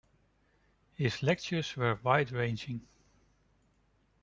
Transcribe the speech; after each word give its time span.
His 0.95 1.21
lectures 1.21 1.77
were 1.77 1.93
wide-ranging. 2.01 2.87